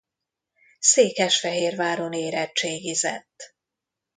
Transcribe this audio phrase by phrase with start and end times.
[0.79, 3.55] Székesfehérváron érettségizett.